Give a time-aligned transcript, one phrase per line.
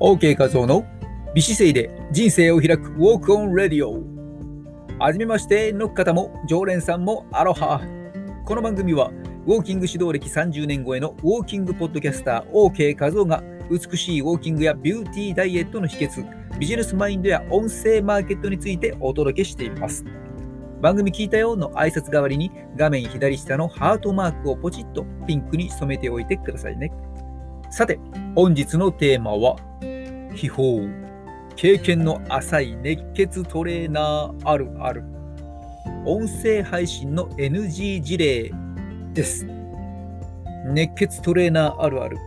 [0.00, 0.86] OK 画像の
[1.34, 4.00] 美姿勢で人生を開く Walk on Radio
[5.00, 7.80] はじめましての方も常連さんもアロハ。
[8.44, 9.10] この番組は
[9.44, 20.04] ウォーキング指導歴30年超えのウォーキングポッドキャスター OK 画像が美しいウォーキングやビューティーダイエットの秘訣ビジネスマインドや音声マーケットについてお届けしています。
[20.80, 26.92] 番組聞いたよの挨拶代わりに画面左下のハートマークをポチッとピンクに染めておいてくださいね。
[27.70, 27.98] さて
[28.34, 29.56] 本日のテーマは
[30.38, 30.88] 秘宝。
[31.56, 35.02] 経験の浅い熱血トレーナーあるある。
[36.06, 38.52] 音声配信の NG 事例
[39.14, 39.44] です。
[40.66, 42.18] 熱血トレーナーあるある。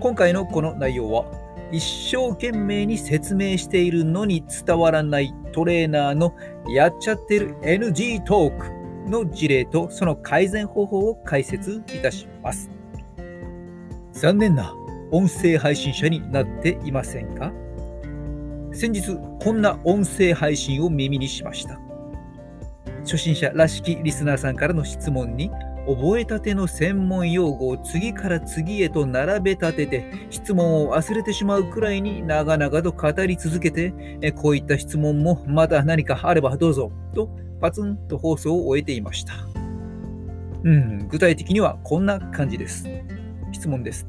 [0.00, 1.24] 今回のこの内容は
[1.70, 1.80] 一
[2.10, 6.34] 生懸命に説明しているのに伝わらないトレーナーの
[6.68, 12.68] やっちゃってる NG トークの事例とその改善方法を解説いたします。
[14.14, 14.81] 残念な。
[15.12, 17.52] 音声配信者になっていませんか？
[18.72, 21.78] 先日こんな音声配信を耳にしました。
[23.04, 25.50] 初心者らしきリスナーさんからの質問に
[25.86, 37.28] 覚えたての専門用語を次から次へと並べ立てて質問を忘れてしまうくらいに長々と語り続けてこういった質問もまた何かあればどうぞと
[37.60, 39.34] パツンと放送を終えていました。
[40.62, 42.88] うん具体的にはこんな感じです。
[43.52, 44.06] 質問です。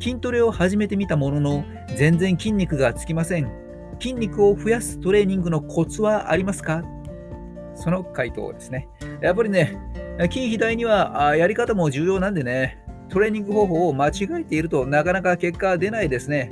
[0.00, 3.52] 筋トレを始めてみたものの全然筋肉がつきません
[4.00, 6.82] 筋肉を増やすトレーニングのコツはありますか？
[7.74, 8.88] その回答ですね。
[9.20, 9.78] やっぱりね、
[10.22, 16.48] 筋肥大にはやり方も重要なんでね、トレーニング方法を間違えているとなかなか結果出ないですね。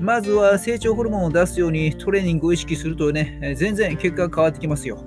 [0.00, 5.04] まずは成長ホルモンを出すようにトレーニングを意識するとね、全然結果が変わってきますよ。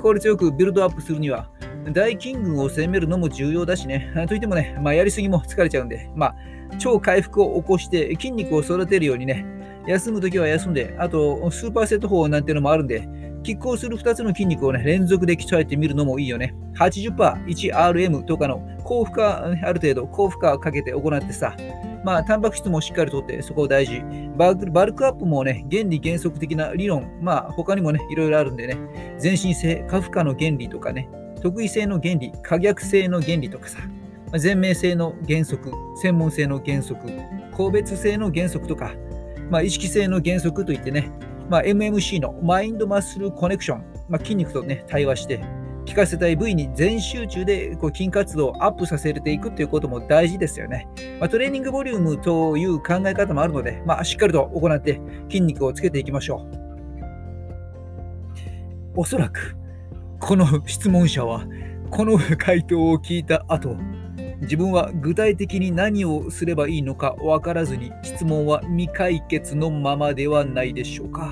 [0.00, 1.50] 効率よくビルドアップするには、
[1.92, 4.10] 大筋群を攻めるのも重要だしね。
[4.28, 6.36] といってもね、まあ、やりすぎも疲れちゃうんで、まあ、
[6.78, 9.46] 超回復を起こして筋肉を育てるようにね、
[9.86, 13.08] 休むときは休んで、あと、スーパーセット法なんていうのもあるんで、
[13.42, 16.54] 拮抗する2つの筋肉をね、連続で鍛えてみるのもいいよね。
[16.78, 21.56] 80%、1RM とかの高負荷、ある程度高負荷をかけて行ってさ、
[22.04, 24.02] まあ、タンパク質もしっかりとって、そこ大事。
[24.36, 28.76] バルクアップもね、原理原則的な理論、まあ、他にもね、いろいろあるんでね、
[29.18, 31.08] 全身性、過負荷の原理とかね、
[31.40, 33.78] 特異性の原理、可逆性の原理とかさ、
[34.38, 37.06] 全面性の原則、専門性の原則、
[37.52, 38.92] 個別性の原則とか、
[39.50, 41.10] まあ、意識性の原則といってね、
[41.50, 45.44] まあ、MMC のマインドマッスルコネクション、まあ、筋肉と、ね、対話して、
[45.86, 50.86] 効かせたい部位に全集中でこう筋活動をアップさせていくということも大事ですよね。
[51.18, 56.62] まあ、トレーニングボリュームという考え方もあるので、まあ、しっかりと行って筋肉をつけていきましょう。
[58.94, 59.56] おそらく、
[60.20, 61.46] この質問者は、
[61.90, 63.76] この回答を聞いた後、
[64.42, 71.30] 自分は具体的に何をすればいいのか分からずに質問は未解決のままではないでしょうか。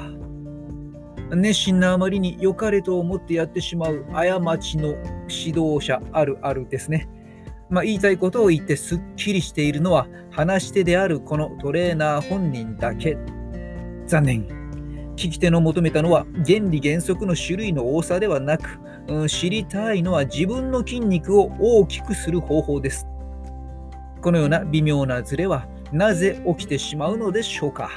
[1.32, 4.96] 熱心なあまりに良かれと思ってやってしまう過ちの
[5.28, 7.08] 指導者あるあるですね。
[7.68, 13.16] まあ、言いたいことを言ってすっきりしているのは話し手であるこのトレーナー本人だけ。
[14.06, 14.59] 残念。
[15.20, 23.06] 聞き手の求めたのは原理原則の種類の多さではなく、うん、知りたいのは自分の筋肉を大きくする方法です。
[24.22, 27.90] このような微妙なズレはなぜ起きてしまうのでしょうか？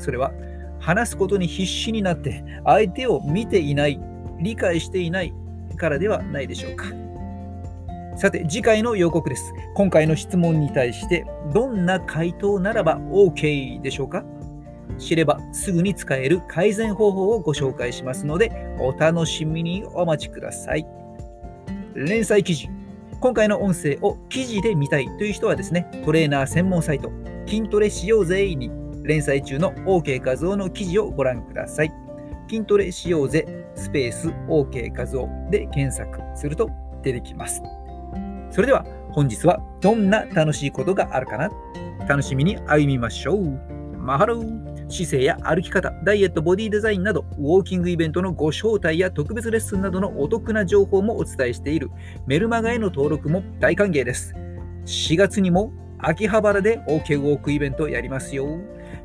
[0.00, 0.32] それは
[0.80, 4.00] 話すことに必死になって相手を見ていない、
[4.40, 5.32] 理解していない
[5.76, 6.86] からではないでしょうか。
[8.16, 9.52] さて、次回の予告です。
[9.76, 14.24] 今回の質問に対してどんな回答ならば OK でしょうか？
[14.98, 20.86] 知ればすぐに使える改善方法をご紹介しますので、お楽しみにお待ちください。
[21.94, 22.68] 連載記事。
[23.20, 27.10] 今回の音声を記事で見たいという人はですね、トレーナー専門サイト、
[27.46, 28.70] 筋トレしようぜに
[29.02, 31.92] 連載中の OK 画像の記事をご覧ください。
[32.48, 36.68] 筋トレしようぜスペース OK 画像で検索すると
[37.02, 37.62] 出てきます。
[38.50, 41.50] それでは本日はどんな楽しいことがあるかな？
[42.06, 43.58] 楽しみに歩みましょう。
[43.96, 51.90] マハロー姿勢や歩き方、ダイエット、ボディデザインなど、ウォーキングイベントのご招待や特別レッスンなどのお得な情報もお伝えしている
[52.26, 54.34] メルマガへの登録も大歓迎です。
[54.86, 58.58] 4月にも秋葉原で OK ウォークイベントやりますよ。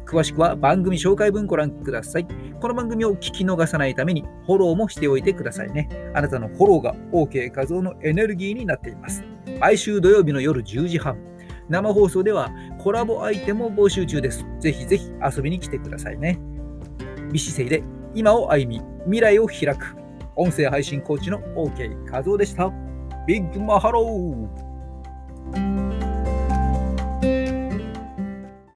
[0.05, 2.27] 詳しくは番組紹介文ご覧ください。
[2.59, 5.87] この番組を聞き逃さないためにフォローもしておいてくださいね。
[6.13, 9.23] あなたのフォローが OK 画像のエネルギーになっています。
[9.59, 11.17] 毎週土曜日の夜10時半。
[11.69, 14.45] 生放送ではコラボアイテムを募集中です。
[14.60, 16.39] ぜひぜひ遊びに来てくださいね。
[17.31, 17.83] 美姿勢で
[18.16, 19.95] 今を歩み、未来を開く。
[20.36, 22.71] 音声配信コーチの OK 和夫でした。
[23.27, 25.88] Big mahalo